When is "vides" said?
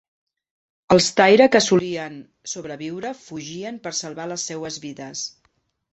4.87-5.29